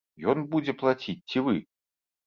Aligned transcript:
Ён 0.31 0.39
будзе 0.55 0.75
плаціць 0.79 1.19
ці 1.29 1.45
вы? 1.51 1.57